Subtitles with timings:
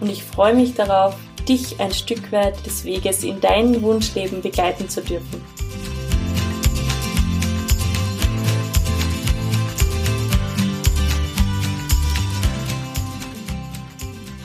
[0.00, 1.16] und ich freue mich darauf,
[1.48, 5.44] dich ein Stück weit des Weges in dein Wunschleben begleiten zu dürfen.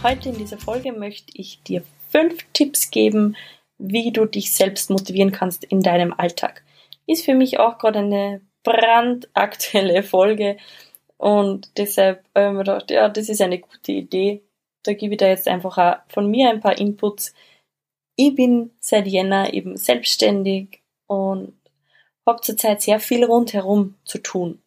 [0.04, 3.36] Heute in dieser Folge möchte ich dir fünf Tipps geben,
[3.78, 6.64] wie du dich selbst motivieren kannst in deinem Alltag.
[7.08, 10.58] Ist für mich auch gerade eine brandaktuelle Folge
[11.18, 14.44] und deshalb habe ich mir gedacht, ja, das ist eine gute Idee,
[14.86, 17.34] da gebe ich da jetzt einfach auch von mir ein paar Inputs.
[18.16, 21.54] Ich bin seit Jänner eben selbstständig und
[22.26, 24.62] habe zurzeit sehr viel rundherum zu tun.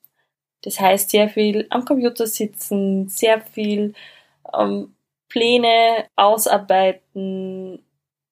[0.62, 3.94] Das heißt, sehr viel am Computer sitzen, sehr viel
[4.52, 4.94] ähm,
[5.28, 7.82] Pläne ausarbeiten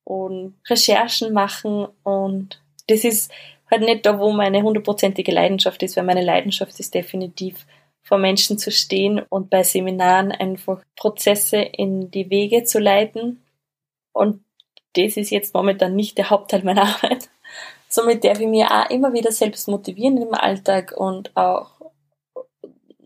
[0.04, 3.32] und Recherchen machen und das ist
[3.70, 7.66] halt nicht da, wo meine hundertprozentige Leidenschaft ist, weil meine Leidenschaft ist definitiv
[8.06, 13.42] vor Menschen zu stehen und bei Seminaren einfach Prozesse in die Wege zu leiten.
[14.12, 14.44] Und
[14.94, 17.28] das ist jetzt momentan nicht der Hauptteil meiner Arbeit.
[17.88, 21.70] Somit darf ich mir auch immer wieder selbst motivieren im Alltag und auch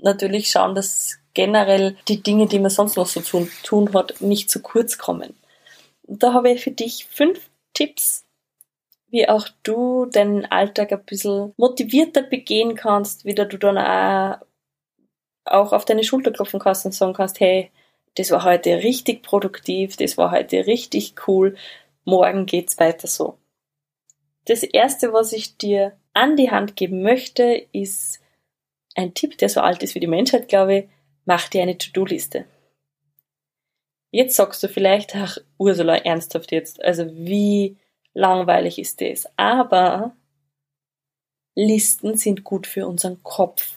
[0.02, 4.50] natürlich schauen, dass generell die Dinge, die man sonst noch so zu tun hat, nicht
[4.50, 5.34] zu kurz kommen.
[6.02, 8.26] Da habe ich für dich fünf Tipps,
[9.08, 14.44] wie auch du deinen Alltag ein bisschen motivierter begehen kannst, wie du dann auch
[15.50, 17.70] auch auf deine Schulter klopfen kannst und sagen kannst, hey,
[18.16, 21.56] das war heute richtig produktiv, das war heute richtig cool,
[22.04, 23.36] morgen geht's weiter so.
[24.46, 28.20] Das erste, was ich dir an die Hand geben möchte, ist
[28.94, 30.84] ein Tipp, der so alt ist wie die Menschheit, glaube ich,
[31.24, 32.46] mach dir eine To-Do-Liste.
[34.10, 37.76] Jetzt sagst du vielleicht, ach, Ursula, ernsthaft jetzt, also wie
[38.12, 39.28] langweilig ist das?
[39.36, 40.16] Aber
[41.54, 43.76] Listen sind gut für unseren Kopf.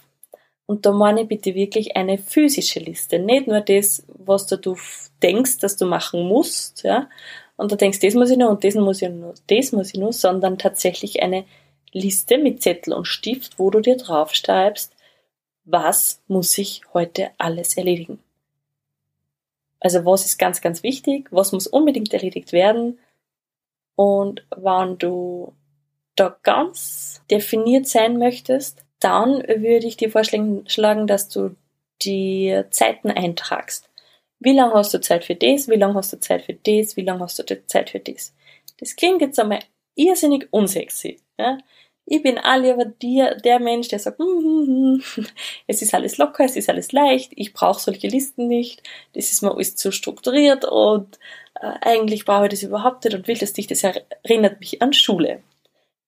[0.66, 3.20] Und da meine ich bitte wirklich eine physische Liste.
[3.20, 4.78] Nicht nur das, was du
[5.22, 7.10] denkst, dass du machen musst, ja.
[7.56, 10.00] Und du denkst, das muss ich noch und das muss ich noch, das muss ich
[10.00, 11.46] noch, sondern tatsächlich eine
[11.92, 14.96] Liste mit Zettel und Stift, wo du dir draufschreibst,
[15.66, 18.20] was muss ich heute alles erledigen.
[19.80, 23.00] Also was ist ganz, ganz wichtig, was muss unbedingt erledigt werden
[23.96, 25.54] und wann du
[26.16, 31.56] da ganz definiert sein möchtest, dann würde ich dir vorschlagen, dass du
[32.02, 33.90] die Zeiten eintragst.
[34.40, 35.68] Wie lange hast du Zeit für das?
[35.70, 36.98] Wie lange hast du Zeit für das?
[36.98, 38.34] Wie lange hast du Zeit für das?
[38.78, 39.60] Das klingt jetzt einmal
[39.96, 41.22] irrsinnig unsexy.
[41.38, 41.58] Ja?
[42.06, 45.26] Ich bin alle dir, der Mensch, der sagt, mm, mm, mm,
[45.68, 49.42] es ist alles locker, es ist alles leicht, ich brauche solche Listen nicht, das ist
[49.42, 51.18] mir alles zu strukturiert und
[51.56, 54.92] äh, eigentlich brauche ich das überhaupt nicht und will das nicht, das erinnert mich an
[54.92, 55.42] Schule.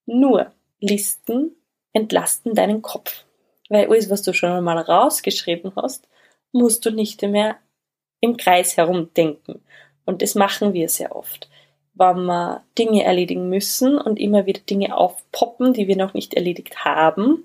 [0.04, 1.56] Nur, Listen
[1.96, 3.24] entlasten deinen Kopf.
[3.68, 6.06] Weil alles, was du schon einmal rausgeschrieben hast,
[6.52, 7.56] musst du nicht mehr
[8.20, 9.62] im Kreis herumdenken.
[10.04, 11.48] Und das machen wir sehr oft.
[11.94, 16.84] Wenn wir Dinge erledigen müssen und immer wieder Dinge aufpoppen, die wir noch nicht erledigt
[16.84, 17.44] haben,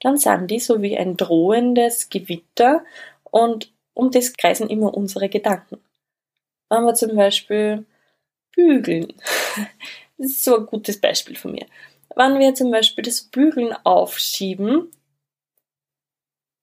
[0.00, 2.84] dann sind die so wie ein drohendes Gewitter
[3.24, 5.78] und um das kreisen immer unsere Gedanken.
[6.70, 7.84] Wenn wir zum Beispiel
[8.56, 9.12] bügeln,
[10.16, 11.66] das ist so ein gutes Beispiel von mir
[12.16, 14.90] wenn wir zum Beispiel das Bügeln aufschieben,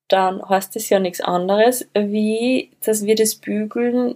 [0.07, 4.15] dann heißt das ja nichts anderes, wie dass wir das Bügeln,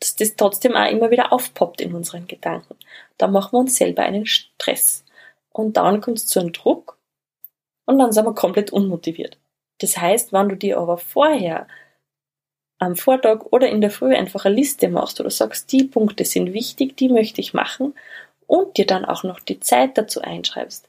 [0.00, 2.76] dass das trotzdem auch immer wieder aufpoppt in unseren Gedanken.
[3.16, 5.04] Da machen wir uns selber einen Stress.
[5.50, 6.98] Und dann kommt es zu einem Druck
[7.86, 9.38] und dann sind wir komplett unmotiviert.
[9.78, 11.66] Das heißt, wenn du dir aber vorher
[12.78, 16.52] am Vortag oder in der Früh einfach eine Liste machst oder sagst, die Punkte sind
[16.52, 17.94] wichtig, die möchte ich machen
[18.46, 20.88] und dir dann auch noch die Zeit dazu einschreibst.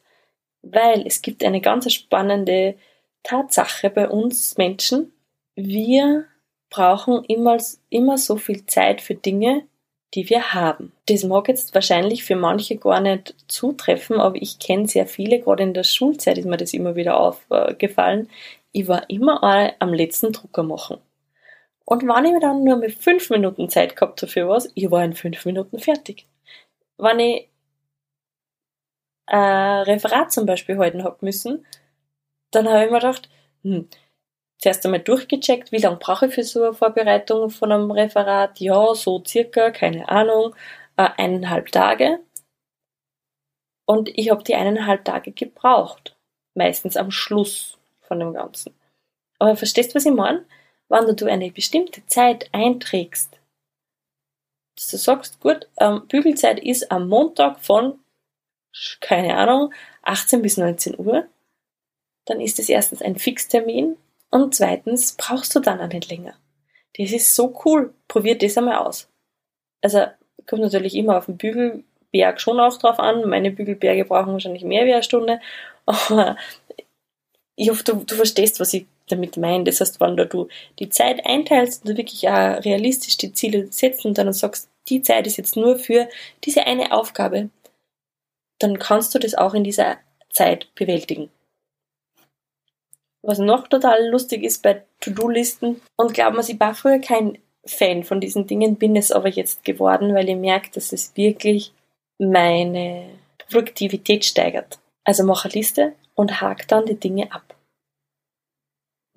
[0.62, 2.76] Weil es gibt eine ganz spannende
[3.24, 5.14] Tatsache bei uns Menschen.
[5.56, 6.26] Wir
[6.70, 7.58] brauchen immer,
[7.90, 9.64] immer so viel Zeit für Dinge,
[10.14, 10.94] die wir haben.
[11.08, 15.64] Das mag jetzt wahrscheinlich für manche gar nicht zutreffen, aber ich kenne sehr viele, gerade
[15.64, 18.30] in der Schulzeit ist mir das immer wieder aufgefallen.
[18.72, 19.44] Ich war immer
[19.80, 20.98] am letzten Drucker machen.
[21.86, 25.04] Und wenn ich dann nur mit fünf Minuten Zeit gehabt habe für was, ich war
[25.04, 26.26] in fünf Minuten fertig
[26.98, 27.50] wenn ich
[29.28, 31.66] ein Referat zum Beispiel halten hab müssen,
[32.52, 33.30] dann habe ich mir gedacht,
[33.64, 33.90] hm,
[34.60, 38.60] zuerst einmal durchgecheckt, wie lange brauche ich für so eine Vorbereitung von einem Referat?
[38.60, 40.56] Ja, so circa, keine Ahnung,
[40.98, 42.20] äh, eineinhalb Tage.
[43.86, 46.16] Und ich habe die eineinhalb Tage gebraucht.
[46.56, 48.74] Meistens am Schluss von dem Ganzen.
[49.40, 50.46] Aber verstehst du, was ich meine?
[50.90, 53.40] Wenn du eine bestimmte Zeit einträgst,
[54.78, 58.00] dass du sagst, gut, ähm, Bügelzeit ist am Montag von,
[59.02, 61.28] keine Ahnung, 18 bis 19 Uhr,
[62.26, 63.98] dann ist es erstens ein Fixtermin
[64.30, 66.36] und zweitens brauchst du dann auch nicht länger.
[66.98, 67.94] Das ist so cool.
[68.08, 69.10] Probier das einmal aus.
[69.82, 70.06] Also,
[70.48, 73.28] kommt natürlich immer auf den Bügelberg schon auch drauf an.
[73.28, 75.40] Meine Bügelberge brauchen wahrscheinlich mehr wie eine Stunde.
[75.86, 76.38] Aber
[77.56, 79.64] ich hoffe, du, du verstehst, was ich damit meine.
[79.64, 80.48] Das heißt, wenn du
[80.80, 85.28] die Zeit einteilst und wirklich auch realistisch die Ziele setzt und dann sagst, die Zeit
[85.28, 86.08] ist jetzt nur für
[86.44, 87.50] diese eine Aufgabe,
[88.60, 89.98] dann kannst du das auch in dieser
[90.30, 91.30] Zeit bewältigen.
[93.22, 98.04] Was noch total lustig ist bei To-Do-Listen, und glaub mir, ich war früher kein Fan
[98.04, 101.74] von diesen Dingen, bin es aber jetzt geworden, weil ich merke, dass es wirklich
[102.18, 104.80] meine Produktivität steigert.
[105.04, 107.57] Also mach eine Liste und hake dann die Dinge ab.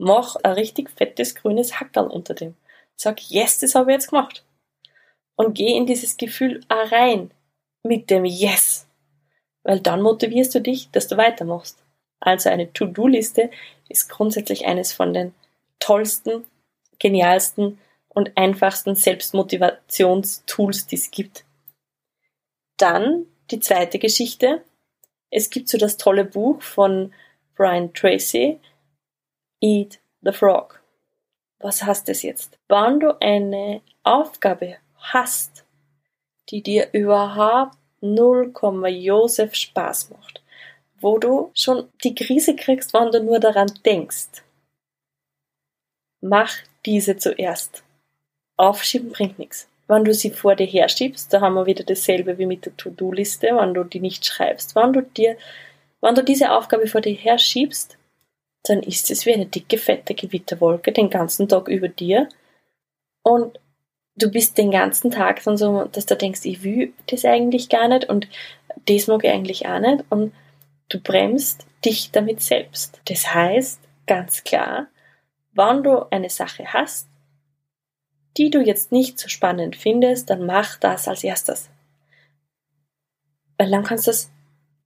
[0.02, 2.55] Mach ein richtig fettes grünes Hackerl unter dem.
[2.97, 4.47] Sag, yes, das habe ich jetzt gemacht.
[5.37, 7.31] Und geh in dieses Gefühl rein
[7.82, 8.87] mit dem Yes.
[9.62, 11.85] Weil dann motivierst du dich, dass du weitermachst.
[12.19, 13.50] Also eine To-Do-Liste
[13.91, 15.35] ist grundsätzlich eines von den
[15.81, 16.46] tollsten,
[16.99, 21.44] genialsten und einfachsten Selbstmotivationstools, die es gibt.
[22.79, 24.62] Dann die zweite Geschichte.
[25.31, 27.12] Es gibt so das tolle Buch von
[27.55, 28.58] Brian Tracy,
[29.62, 30.82] Eat the Frog.
[31.58, 32.58] Was heißt das jetzt?
[32.68, 35.66] Wenn du eine Aufgabe hast,
[36.48, 38.54] die dir überhaupt 0,
[38.88, 40.42] Josef Spaß macht,
[40.98, 44.42] wo du schon die Krise kriegst, wenn du nur daran denkst.
[46.22, 46.54] Mach
[46.86, 47.82] diese zuerst.
[48.56, 49.68] Aufschieben bringt nichts.
[49.88, 53.48] Wenn du sie vor dir herschiebst, da haben wir wieder dasselbe wie mit der To-Do-Liste,
[53.48, 54.74] wenn du die nicht schreibst.
[54.74, 55.36] Wenn du dir,
[56.00, 57.98] wenn du diese Aufgabe vor dir herschiebst,
[58.64, 62.28] dann ist es wie eine dicke, fette Gewitterwolke den ganzen Tag über dir
[63.22, 63.58] und
[64.16, 67.88] du bist den ganzen Tag dann so, dass du denkst, ich will das eigentlich gar
[67.88, 68.28] nicht und
[68.86, 70.32] das mag ich eigentlich auch nicht und
[70.90, 73.00] Du bremst dich damit selbst.
[73.04, 74.88] Das heißt, ganz klar,
[75.52, 77.08] wenn du eine Sache hast,
[78.36, 81.70] die du jetzt nicht so spannend findest, dann mach das als erstes.
[83.56, 84.30] Weil dann kannst du es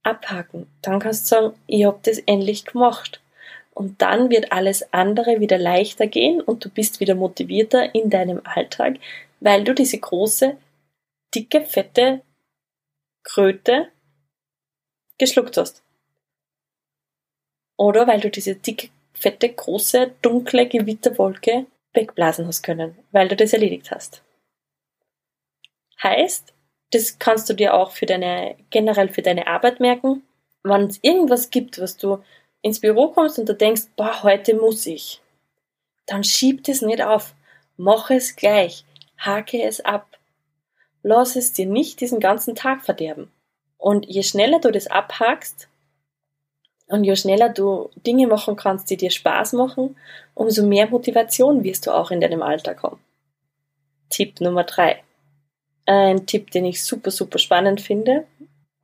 [0.03, 0.67] abhaken.
[0.83, 3.19] Dann kannst du sagen, ich habe das endlich gemacht.
[3.75, 8.41] Und dann wird alles andere wieder leichter gehen und du bist wieder motivierter in deinem
[8.45, 8.99] Alltag,
[9.41, 10.55] weil du diese große,
[11.35, 12.21] dicke, fette
[13.23, 13.91] Kröte
[15.17, 15.83] geschluckt hast.
[17.77, 23.51] Oder weil du diese dicke, fette, große, dunkle Gewitterwolke wegblasen hast können, weil du das
[23.51, 24.23] erledigt hast.
[26.01, 26.53] Heißt,
[26.91, 30.23] das kannst du dir auch für deine, generell für deine Arbeit merken.
[30.63, 32.23] Wenn es irgendwas gibt, was du
[32.65, 35.21] ins Büro kommst und du denkst, boah, heute muss ich,
[36.07, 37.35] dann schieb es nicht auf.
[37.77, 38.83] Mach es gleich.
[39.19, 40.07] Hake es ab.
[41.03, 43.31] Lass es dir nicht diesen ganzen Tag verderben.
[43.77, 45.67] Und je schneller du das abhakst,
[46.87, 49.95] und je schneller du Dinge machen kannst, die dir Spaß machen,
[50.33, 52.99] umso mehr Motivation wirst du auch in deinem Alltag haben.
[54.09, 55.03] Tipp Nummer drei.
[55.85, 58.25] Ein Tipp, den ich super, super spannend finde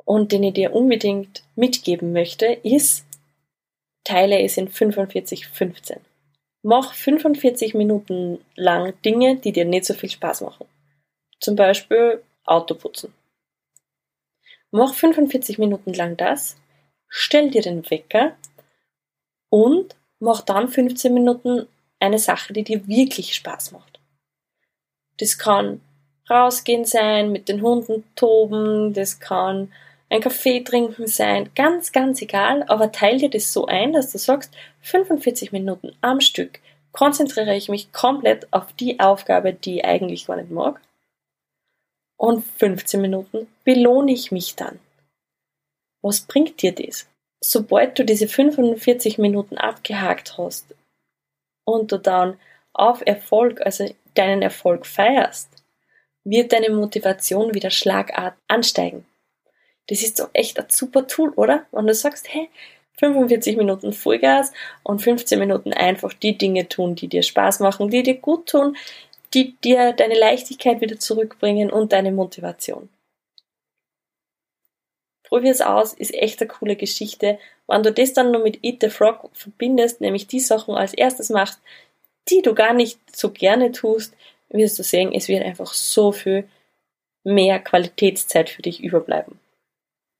[0.06, 3.06] und den ich dir unbedingt mitgeben möchte, ist,
[4.04, 5.98] teile es in 45-15.
[6.64, 10.68] Mach 45 Minuten lang Dinge, die dir nicht so viel Spaß machen.
[11.40, 13.14] Zum Beispiel Autoputzen.
[14.72, 16.58] Mach 45 Minuten lang das,
[17.08, 18.36] stell dir den Wecker
[19.50, 21.68] und mach dann 15 Minuten
[22.00, 24.00] eine Sache, die dir wirklich Spaß macht.
[25.20, 25.82] Das kann
[26.30, 29.74] rausgehen sein, mit den Hunden toben, das kann
[30.12, 34.18] ein Kaffee trinken sein, ganz, ganz egal, aber teil dir das so ein, dass du
[34.18, 36.60] sagst, 45 Minuten am Stück
[36.92, 40.82] konzentriere ich mich komplett auf die Aufgabe, die ich eigentlich gar nicht mag.
[42.18, 44.80] Und 15 Minuten belohne ich mich dann.
[46.02, 47.08] Was bringt dir das?
[47.40, 50.76] Sobald du diese 45 Minuten abgehakt hast
[51.64, 52.38] und du dann
[52.74, 55.64] auf Erfolg, also deinen Erfolg feierst,
[56.26, 59.06] wird deine Motivation wieder schlagartig ansteigen.
[59.92, 61.66] Das ist doch echt ein super Tool, oder?
[61.74, 62.50] Wenn du sagst, hey,
[63.00, 68.02] 45 Minuten Vollgas und 15 Minuten einfach die Dinge tun, die dir Spaß machen, die
[68.02, 68.78] dir gut tun,
[69.34, 72.88] die dir deine Leichtigkeit wieder zurückbringen und deine Motivation.
[75.24, 77.38] Probier es aus, ist echt eine coole Geschichte.
[77.68, 81.30] Wenn du das dann nur mit Eat the Frog verbindest, nämlich die Sachen als erstes
[81.30, 81.60] machst,
[82.30, 84.16] die du gar nicht so gerne tust,
[84.48, 86.48] wirst du sehen, es wird einfach so viel
[87.26, 89.38] mehr Qualitätszeit für dich überbleiben.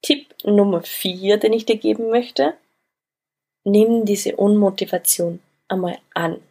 [0.02, 2.54] Tipp Nummer 4, den ich dir geben möchte.
[3.64, 6.42] Nimm diese Unmotivation einmal an.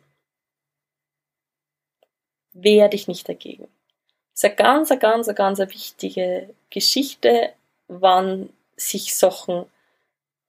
[2.54, 3.68] Wehr dich nicht dagegen.
[4.34, 7.54] Das ist eine ganz, ganz, ganz wichtige Geschichte,
[7.88, 9.66] wann sich Sachen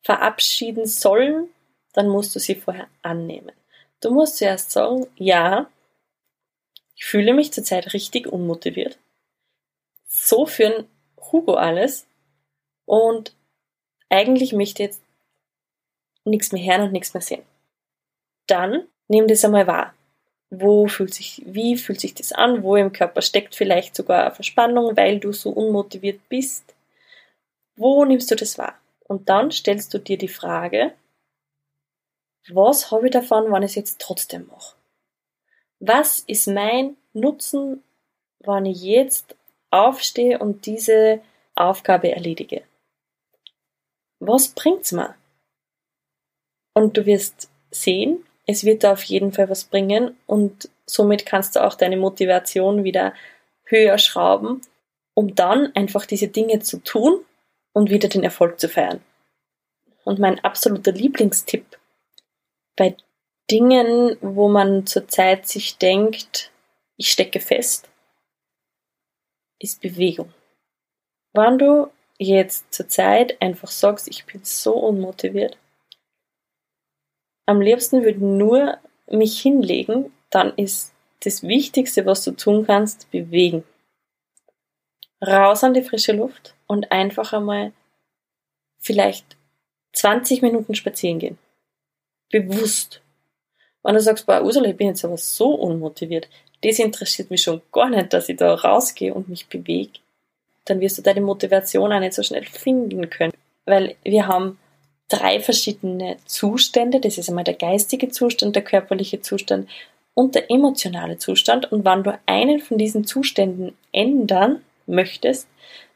[0.02, 1.48] verabschieden sollen,
[1.92, 3.52] dann musst du sie vorher annehmen.
[4.00, 5.70] Du musst zuerst sagen, ja,
[6.96, 8.98] ich fühle mich zurzeit richtig unmotiviert.
[10.08, 10.86] So für
[11.32, 12.06] Hugo alles.
[12.84, 13.34] Und
[14.08, 15.02] eigentlich möchte ich jetzt
[16.24, 17.42] nichts mehr hören und nichts mehr sehen.
[18.46, 19.94] Dann nimm das einmal wahr.
[20.50, 22.62] Wo fühlt sich, wie fühlt sich das an?
[22.62, 26.74] Wo im Körper steckt vielleicht sogar eine Verspannung, weil du so unmotiviert bist?
[27.76, 28.78] Wo nimmst du das wahr?
[29.08, 30.92] Und dann stellst du dir die Frage,
[32.48, 34.74] was habe ich davon, wenn ich es jetzt trotzdem mache?
[35.80, 37.82] Was ist mein Nutzen,
[38.40, 39.36] wenn ich jetzt
[39.70, 41.20] aufstehe und diese
[41.54, 42.62] Aufgabe erledige?
[44.24, 45.16] Was bringt's mir?
[46.74, 51.56] Und du wirst sehen, es wird da auf jeden Fall was bringen und somit kannst
[51.56, 53.14] du auch deine Motivation wieder
[53.64, 54.60] höher schrauben,
[55.14, 57.24] um dann einfach diese Dinge zu tun
[57.72, 59.02] und wieder den Erfolg zu feiern.
[60.04, 61.78] Und mein absoluter Lieblingstipp
[62.76, 62.96] bei
[63.50, 66.52] Dingen, wo man zurzeit sich denkt,
[66.96, 67.88] ich stecke fest,
[69.58, 70.32] ist Bewegung.
[71.32, 75.58] Wenn du jetzt zurzeit einfach sagst, ich bin so unmotiviert,
[77.46, 78.78] am liebsten würde nur
[79.08, 83.64] mich hinlegen, dann ist das Wichtigste, was du tun kannst, bewegen.
[85.20, 87.72] Raus an die frische Luft und einfach einmal
[88.78, 89.36] vielleicht
[89.92, 91.38] 20 Minuten spazieren gehen.
[92.30, 93.02] Bewusst.
[93.82, 96.28] Wenn du sagst, boah, Ursula, ich bin jetzt aber so unmotiviert,
[96.62, 99.98] das interessiert mich schon gar nicht, dass ich da rausgehe und mich bewege,
[100.64, 103.32] dann wirst du deine Motivation auch nicht so schnell finden können.
[103.64, 104.58] Weil wir haben
[105.08, 107.00] drei verschiedene Zustände.
[107.00, 109.68] Das ist einmal der geistige Zustand, der körperliche Zustand
[110.14, 111.70] und der emotionale Zustand.
[111.70, 115.48] Und wenn du einen von diesen Zuständen ändern möchtest,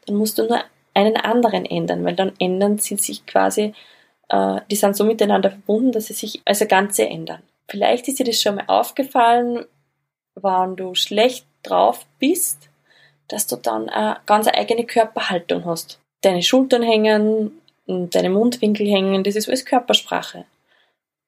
[0.05, 0.61] dann musst du nur
[0.93, 3.73] einen anderen ändern, weil dann ändern sie sich quasi,
[4.29, 7.43] äh, die sind so miteinander verbunden, dass sie sich als Ganze ändern.
[7.67, 9.65] Vielleicht ist dir das schon mal aufgefallen,
[10.35, 12.69] wenn du schlecht drauf bist,
[13.27, 15.99] dass du dann eine ganz eigene Körperhaltung hast.
[16.21, 20.45] Deine Schultern hängen, deine Mundwinkel hängen, das ist alles Körpersprache.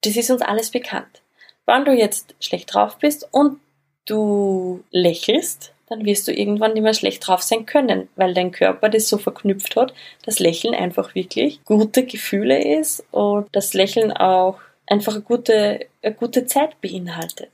[0.01, 1.21] Das ist uns alles bekannt.
[1.65, 3.59] Wenn du jetzt schlecht drauf bist und
[4.05, 8.89] du lächelst, dann wirst du irgendwann nicht mehr schlecht drauf sein können, weil dein Körper
[8.89, 14.59] das so verknüpft hat, dass Lächeln einfach wirklich gute Gefühle ist und das Lächeln auch
[14.87, 17.51] einfach eine gute, eine gute Zeit beinhaltet.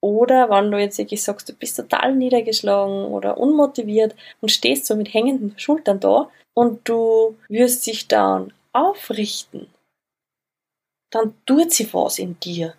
[0.00, 4.94] Oder wenn du jetzt wirklich sagst, du bist total niedergeschlagen oder unmotiviert und stehst so
[4.94, 9.66] mit hängenden Schultern da und du wirst dich dann aufrichten,
[11.10, 12.74] dann tut sie was in dir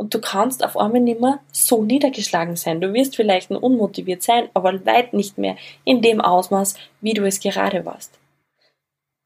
[0.00, 2.80] und du kannst auf einmal nicht mehr so niedergeschlagen sein.
[2.80, 7.40] Du wirst vielleicht unmotiviert sein, aber weit nicht mehr in dem Ausmaß, wie du es
[7.40, 8.18] gerade warst.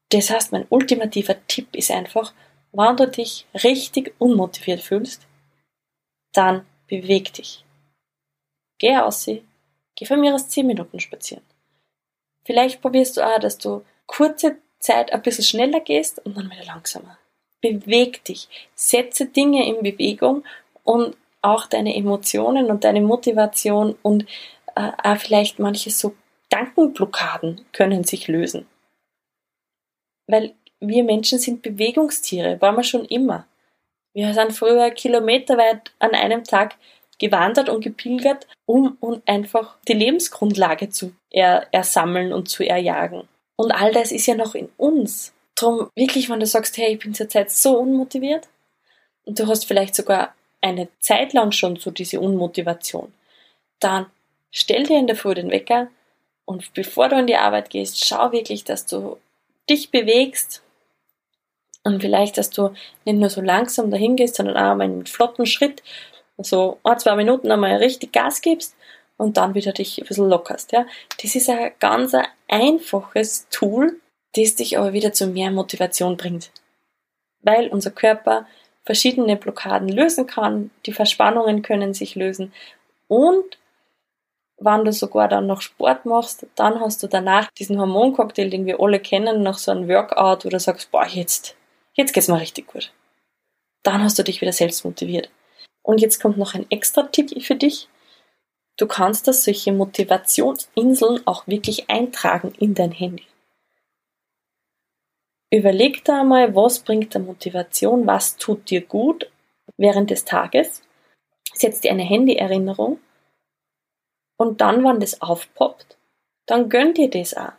[0.09, 2.33] Das heißt, mein ultimativer Tipp ist einfach,
[2.73, 5.21] wenn du dich richtig unmotiviert fühlst,
[6.33, 7.63] dann beweg dich.
[8.79, 11.43] Geh aus, geh von mir aus 10 Minuten spazieren.
[12.45, 16.65] Vielleicht probierst du auch, dass du kurze Zeit ein bisschen schneller gehst und dann wieder
[16.65, 17.17] langsamer.
[17.61, 20.43] Beweg dich, setze Dinge in Bewegung
[20.83, 24.25] und auch deine Emotionen und deine Motivation und
[24.75, 26.15] äh, auch vielleicht manche so
[26.49, 28.67] Gedankenblockaden können sich lösen.
[30.27, 33.45] Weil wir Menschen sind Bewegungstiere, waren wir schon immer.
[34.15, 36.75] Wir sind früher kilometerweit an einem Tag
[37.19, 43.27] gewandert und gepilgert, um, um einfach die Lebensgrundlage zu er, ersammeln und zu erjagen.
[43.57, 45.33] Und all das ist ja noch in uns.
[45.55, 48.47] Drum wirklich, wenn du sagst, hey, ich bin zurzeit so unmotiviert
[49.25, 53.13] und du hast vielleicht sogar eine Zeit lang schon so diese Unmotivation,
[53.81, 54.05] dann
[54.49, 55.89] stell dir in der Früh den Wecker
[56.45, 59.17] und bevor du in die Arbeit gehst, schau wirklich, dass du
[59.69, 60.61] dich bewegst
[61.85, 62.71] und vielleicht, dass du
[63.05, 65.83] nicht nur so langsam dahin gehst, sondern auch mal einen flotten Schritt,
[66.37, 68.75] so ein, zwei Minuten einmal richtig Gas gibst
[69.17, 70.71] und dann wieder dich ein bisschen lockerst.
[70.73, 70.85] Ja?
[71.21, 72.13] Das ist ein ganz
[72.49, 73.99] einfaches Tool,
[74.35, 76.51] das dich aber wieder zu mehr Motivation bringt.
[77.41, 78.47] Weil unser Körper
[78.83, 82.51] verschiedene Blockaden lösen kann, die Verspannungen können sich lösen
[83.07, 83.57] und
[84.57, 88.79] wenn du sogar dann noch Sport machst, dann hast du danach diesen Hormoncocktail, den wir
[88.79, 91.55] alle kennen, nach so einem Workout, wo du sagst, boah, jetzt,
[91.95, 92.93] jetzt geht's mir richtig gut.
[93.83, 95.29] Dann hast du dich wieder selbst motiviert.
[95.83, 97.87] Und jetzt kommt noch ein extra Tipp für dich.
[98.77, 103.25] Du kannst das solche Motivationsinseln auch wirklich eintragen in dein Handy.
[105.51, 109.31] Überleg da einmal, was bringt der Motivation, was tut dir gut
[109.77, 110.81] während des Tages.
[111.53, 112.99] Setz dir eine Handy-Erinnerung
[114.37, 115.97] und dann, wenn das aufpoppt,
[116.45, 117.53] dann gönn dir das auch.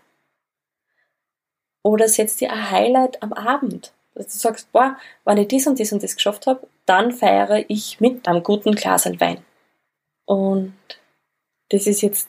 [1.83, 3.93] Oder setz dir ein Highlight am Abend.
[4.17, 7.65] Dass du sagst, boah, wenn ich das und das und das geschafft habe, dann feiere
[7.69, 9.45] ich mit einem guten Glas Wein.
[10.25, 10.75] Und
[11.69, 12.29] das ist jetzt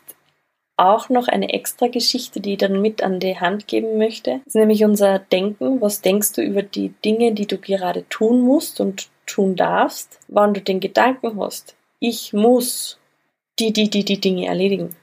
[0.76, 4.42] auch noch eine extra Geschichte, die ich dann mit an die Hand geben möchte.
[4.46, 5.82] Das ist nämlich unser Denken.
[5.82, 10.20] Was denkst du über die Dinge, die du gerade tun musst und tun darfst?
[10.28, 13.00] Wann du den Gedanken hast, ich muss
[13.60, 14.96] die, die, die, die Dinge erledigen.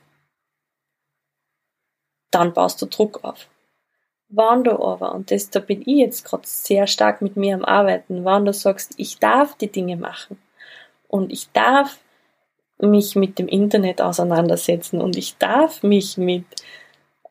[2.31, 3.49] Dann baust du Druck auf.
[4.37, 7.64] Wann du aber, und das, da bin ich jetzt gerade sehr stark mit mir am
[7.64, 10.38] Arbeiten, wann du sagst, ich darf die Dinge machen
[11.09, 11.99] und ich darf
[12.79, 16.45] mich mit dem Internet auseinandersetzen und ich darf mich mit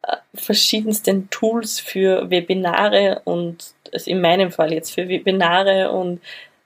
[0.04, 6.22] äh, verschiedensten Tools für Webinare und also in meinem Fall jetzt für Webinare und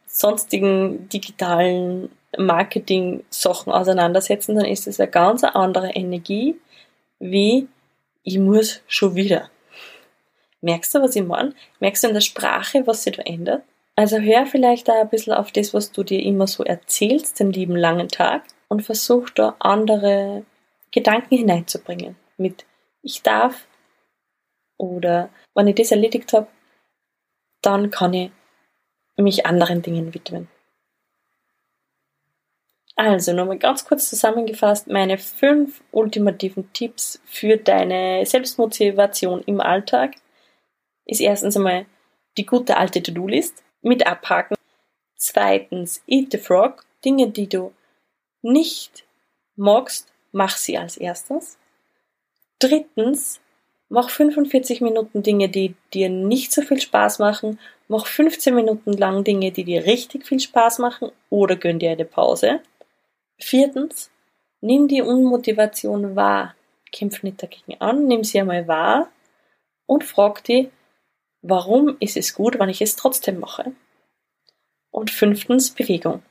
[0.06, 6.56] sonstigen digitalen Marketing-Sachen auseinandersetzen, dann ist es eine ganz andere Energie,
[7.20, 7.68] wie
[8.24, 9.50] ich muss schon wieder.
[10.62, 11.54] Merkst du, was ich meine?
[11.80, 13.64] Merkst du in der Sprache, was sich da ändert?
[13.96, 17.52] Also hör vielleicht da ein bisschen auf das, was du dir immer so erzählst, den
[17.52, 20.46] lieben langen Tag, und versuch da andere
[20.92, 22.16] Gedanken hineinzubringen.
[22.38, 22.66] Mit
[23.02, 23.68] ich darf
[24.78, 26.48] oder wenn ich das erledigt habe,
[27.62, 28.32] dann kann ich
[29.16, 30.48] mich anderen Dingen widmen.
[32.96, 40.16] Also nochmal ganz kurz zusammengefasst, meine fünf ultimativen Tipps für deine Selbstmotivation im Alltag
[41.08, 41.86] ist erstens einmal
[42.38, 44.56] die gute alte To-Do-List mit abhaken.
[45.16, 47.74] Zweitens, Eat the Frog, Dinge, die du
[48.42, 49.06] nicht
[49.56, 51.58] magst, mach sie als erstes.
[52.60, 53.40] Drittens,
[53.90, 57.60] mach 45 Minuten Dinge, die dir nicht so viel Spaß machen.
[57.88, 62.06] Mach 15 Minuten lang Dinge, die dir richtig viel Spaß machen oder gönn dir eine
[62.06, 62.62] Pause.
[63.40, 64.12] Viertens,
[64.62, 66.56] nimm die Unmotivation wahr.
[66.92, 69.10] Kämpf nicht dagegen an, nimm sie einmal wahr
[69.86, 70.70] und frag dich,
[71.50, 73.72] warum ist es gut, wenn ich es trotzdem mache?
[74.92, 76.24] Und fünftens, Bewegung.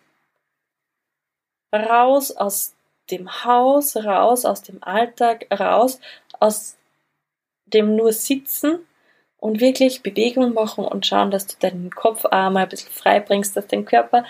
[1.72, 2.74] Raus aus
[3.10, 6.00] dem Haus, raus aus dem Alltag, raus
[6.40, 6.76] aus
[7.66, 8.86] dem nur Sitzen
[9.38, 13.56] und wirklich Bewegung machen und schauen, dass du deinen Kopf einmal ein bisschen frei bringst,
[13.56, 14.24] dass dein Körper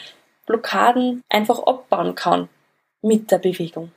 [0.46, 2.49] Blockaden einfach abbauen kann
[3.03, 3.92] mit der Bewegung.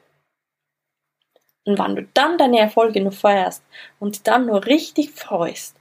[1.66, 3.64] Und wenn du dann deine Erfolge noch feierst
[4.00, 5.79] und dann nur richtig freust,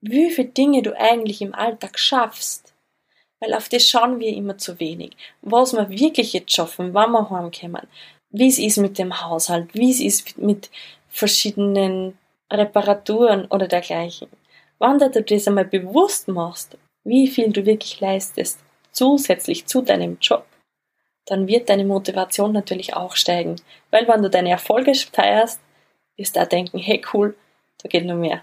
[0.00, 2.74] wie viele Dinge du eigentlich im Alltag schaffst,
[3.40, 5.16] weil auf das schauen wir immer zu wenig.
[5.42, 7.86] Was wir wirklich jetzt schaffen, wann wir heimkommen,
[8.30, 10.70] wie es ist mit dem Haushalt, wie es ist mit
[11.08, 12.18] verschiedenen
[12.52, 14.28] Reparaturen oder dergleichen.
[14.78, 18.60] Wann du das einmal bewusst machst, wie viel du wirklich leistest,
[18.92, 20.44] zusätzlich zu deinem Job,
[21.26, 23.56] dann wird deine Motivation natürlich auch steigen.
[23.90, 25.60] Weil wenn du deine Erfolge feierst,
[26.16, 27.36] wirst du auch denken, hey cool,
[27.82, 28.42] da geht noch mehr.